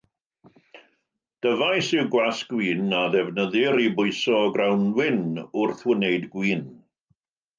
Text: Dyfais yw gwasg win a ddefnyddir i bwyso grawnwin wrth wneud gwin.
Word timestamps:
Dyfais 1.45 1.89
yw 1.97 2.05
gwasg 2.15 2.55
win 2.61 2.95
a 3.01 3.03
ddefnyddir 3.15 3.77
i 3.85 3.87
bwyso 3.99 4.41
grawnwin 4.55 5.21
wrth 5.65 5.87
wneud 5.93 6.25
gwin. 6.37 6.67